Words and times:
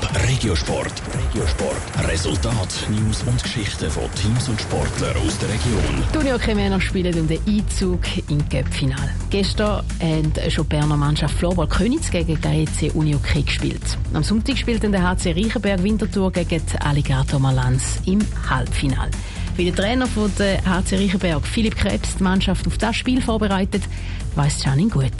Top 0.00 0.28
Regiosport. 0.28 0.92
Regiosport. 1.14 2.08
Resultat, 2.08 2.86
News 2.90 3.22
und 3.22 3.42
Geschichten 3.42 3.90
von 3.90 4.04
Teams 4.14 4.48
und 4.48 4.60
Sportlern 4.60 5.16
aus 5.16 5.38
der 5.38 5.48
Region. 5.48 6.04
Die 6.12 6.18
Unihockey 6.18 6.54
Männer 6.54 6.80
spielen 6.80 7.18
um 7.18 7.28
den 7.28 7.40
Einzug 7.46 8.00
im 8.28 8.48
Cup-Final. 8.48 9.10
Gestern 9.30 9.84
hat 10.00 10.52
schon 10.52 10.66
Berner 10.66 10.96
Mannschaft 10.96 11.34
Floorball 11.34 11.68
Königs 11.68 12.10
gegen 12.10 12.40
GC 12.40 12.94
Unihockey 12.94 13.42
gespielt. 13.42 13.98
Am 14.14 14.22
Sonntag 14.22 14.58
spielt 14.58 14.82
der 14.82 15.02
HC 15.02 15.32
Reichenberg 15.32 15.82
Winterthur 15.82 16.32
gegen 16.32 16.62
Alligator 16.80 17.40
Malanz 17.40 18.00
im 18.06 18.20
Halbfinale. 18.48 19.10
Wie 19.56 19.70
der 19.70 19.74
Trainer 19.74 20.06
von 20.06 20.30
der 20.38 20.64
HC 20.64 20.96
Reichenberg, 20.96 21.46
Philipp 21.46 21.76
Krebs, 21.76 22.16
die 22.16 22.22
Mannschaft 22.22 22.66
auf 22.66 22.78
das 22.78 22.96
Spiel 22.96 23.20
vorbereitet, 23.20 23.82
weiss 24.36 24.62
Janin 24.64 24.90
gut. 24.90 25.12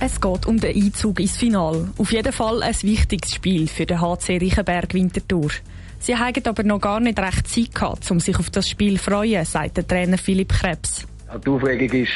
Es 0.00 0.20
geht 0.20 0.46
um 0.46 0.60
den 0.60 0.76
Einzug 0.76 1.18
ins 1.18 1.36
Finale. 1.36 1.88
Auf 1.98 2.12
jeden 2.12 2.32
Fall 2.32 2.62
ein 2.62 2.74
wichtiges 2.82 3.34
Spiel 3.34 3.66
für 3.66 3.84
den 3.84 4.00
HC 4.00 4.38
Reichenberg 4.38 4.94
Winterthur. 4.94 5.50
Sie 5.98 6.16
haben 6.16 6.46
aber 6.46 6.62
noch 6.62 6.80
gar 6.80 7.00
nicht 7.00 7.18
recht 7.18 7.48
Zeit 7.48 7.74
gehabt, 7.74 8.08
um 8.12 8.20
sich 8.20 8.38
auf 8.38 8.48
das 8.48 8.68
Spiel 8.68 8.96
zu 8.96 9.10
freuen, 9.10 9.44
sagt 9.44 9.76
der 9.76 9.88
Trainer 9.88 10.16
Philipp 10.16 10.52
Krebs. 10.52 11.04
Die 11.44 11.50
Aufregung 11.50 12.02
ist 12.02 12.12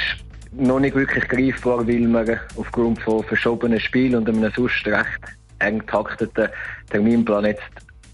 noch 0.52 0.78
nicht 0.78 0.94
wirklich 0.94 1.26
greifbar, 1.26 1.84
weil 1.84 2.26
wir 2.26 2.40
aufgrund 2.56 3.02
von 3.02 3.24
verschobenen 3.24 3.80
Spielen 3.80 4.14
und 4.14 4.28
einem 4.28 4.52
sonst 4.54 4.86
recht 4.86 5.20
eng 5.58 5.84
takteten 5.84 6.50
Terminplan 6.88 7.46
jetzt 7.46 7.62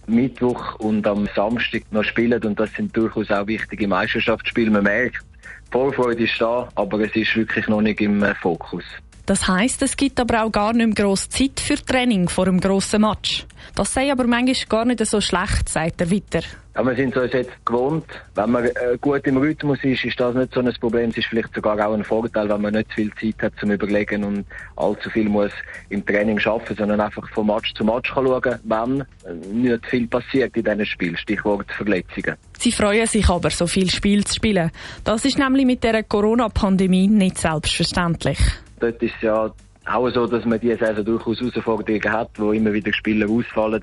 Mittwoch 0.06 0.76
und 0.76 1.06
am 1.06 1.28
Samstag 1.36 1.82
noch 1.90 2.04
spielen 2.04 2.42
und 2.42 2.58
das 2.58 2.72
sind 2.72 2.96
durchaus 2.96 3.30
auch 3.30 3.46
wichtige 3.46 3.86
Meisterschaftsspiele. 3.86 4.70
Man 4.70 4.84
merkt, 4.84 5.18
die 5.66 5.72
Vorfreude 5.72 6.24
ist 6.24 6.40
da, 6.40 6.70
aber 6.74 7.00
es 7.00 7.14
ist 7.14 7.36
wirklich 7.36 7.68
noch 7.68 7.82
nicht 7.82 8.00
im 8.00 8.24
Fokus. 8.40 8.84
Das 9.28 9.46
heisst, 9.46 9.82
es 9.82 9.94
gibt 9.94 10.18
aber 10.20 10.42
auch 10.42 10.50
gar 10.50 10.72
nicht 10.72 10.86
mehr 10.86 10.94
grosse 10.94 11.28
Zeit 11.28 11.60
für 11.60 11.74
Training 11.74 12.30
vor 12.30 12.46
einem 12.46 12.60
grossen 12.60 13.02
Match. 13.02 13.44
Das 13.74 13.92
sei 13.92 14.10
aber 14.10 14.26
manchmal 14.26 14.54
gar 14.70 14.84
nicht 14.86 15.04
so 15.04 15.20
schlecht, 15.20 15.68
sagt 15.68 16.00
er 16.00 16.10
weiter. 16.10 16.40
Ja, 16.74 16.82
wir 16.82 16.96
sind 16.96 17.14
uns 17.14 17.34
jetzt 17.34 17.50
gewohnt. 17.66 18.06
Wenn 18.34 18.50
man 18.50 18.64
äh, 18.64 18.96
gut 18.98 19.26
im 19.26 19.36
Rhythmus 19.36 19.80
ist, 19.82 20.02
ist 20.06 20.18
das 20.18 20.34
nicht 20.34 20.54
so 20.54 20.60
ein 20.60 20.72
Problem. 20.80 21.10
Es 21.10 21.18
ist 21.18 21.26
vielleicht 21.26 21.54
sogar 21.54 21.78
auch 21.86 21.92
ein 21.92 22.04
Vorteil, 22.04 22.48
wenn 22.48 22.62
man 22.62 22.72
nicht 22.72 22.90
viel 22.94 23.12
Zeit 23.20 23.34
hat 23.42 23.52
zum 23.60 23.70
Überlegen 23.70 24.24
und 24.24 24.46
allzu 24.76 25.10
viel 25.10 25.28
muss 25.28 25.52
im 25.90 26.06
Training 26.06 26.38
schaffen, 26.38 26.74
sondern 26.74 26.98
einfach 26.98 27.28
von 27.34 27.48
Match 27.48 27.74
zu 27.74 27.84
Match 27.84 28.10
kann 28.14 28.26
schauen, 28.26 28.58
wenn 28.64 29.04
nicht 29.52 29.84
viel 29.88 30.06
passiert 30.06 30.56
in 30.56 30.64
diesem 30.64 30.86
Spiel. 30.86 31.18
Stichwort 31.18 31.70
Verletzungen. 31.70 32.36
Sie 32.58 32.72
freuen 32.72 33.06
sich 33.06 33.28
aber, 33.28 33.50
so 33.50 33.66
viel 33.66 33.90
Spiel 33.90 34.24
zu 34.24 34.36
spielen. 34.36 34.70
Das 35.04 35.26
ist 35.26 35.36
nämlich 35.36 35.66
mit 35.66 35.84
der 35.84 36.02
Corona-Pandemie 36.02 37.08
nicht 37.08 37.36
selbstverständlich. 37.36 38.38
Dort 38.78 39.02
ist 39.02 39.20
ja 39.20 39.52
auch 39.86 40.10
so, 40.10 40.26
dass 40.26 40.44
man 40.44 40.60
diese 40.60 40.76
Saison 40.76 41.04
durchaus 41.04 41.40
Herausforderungen 41.40 42.12
hat, 42.12 42.30
wo 42.36 42.52
immer 42.52 42.72
wieder 42.72 42.92
Spieler 42.92 43.28
ausfallen, 43.28 43.82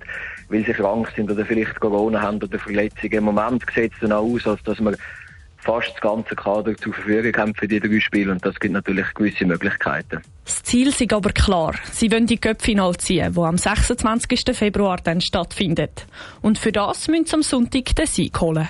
weil 0.49 0.65
sie 0.65 0.73
krank 0.73 1.11
sind 1.15 1.31
oder 1.31 1.45
vielleicht 1.45 1.79
Corona 1.79 2.21
haben 2.21 2.41
oder 2.41 2.59
Verletzungen. 2.59 3.13
Im 3.13 3.23
Moment 3.25 3.63
sieht 3.73 3.93
es 3.93 3.99
dann 4.01 4.11
auch 4.11 4.23
aus, 4.23 4.45
als 4.45 4.61
dass 4.63 4.79
wir 4.79 4.95
fast 5.65 5.93
das 5.93 6.01
ganze 6.01 6.35
Kader 6.35 6.77
zur 6.77 6.93
Verfügung 6.93 7.35
haben 7.35 7.55
für 7.55 7.67
die 7.67 7.79
drei 7.79 7.99
Spiele 7.99 8.31
und 8.31 8.45
das 8.45 8.55
gibt 8.59 8.73
natürlich 8.73 9.11
gewisse 9.15 9.45
Möglichkeiten. 9.45 10.21
Das 10.45 10.61
Ziel 10.61 10.89
ist 10.89 11.11
aber 11.11 11.31
klar. 11.31 11.73
Sie 11.91 12.11
wollen 12.11 12.27
die 12.27 12.37
Köpfinal 12.37 12.95
ziehen, 12.97 13.35
wo 13.35 13.45
am 13.45 13.57
26. 13.57 14.55
Februar 14.55 14.97
dann 15.03 15.21
stattfindet. 15.21 16.05
Und 16.41 16.59
für 16.59 16.71
das 16.71 17.07
müssen 17.07 17.25
sie 17.25 17.33
am 17.33 17.41
Sonntag 17.41 17.95
den 17.95 18.05
Sieg 18.05 18.39
holen. 18.39 18.69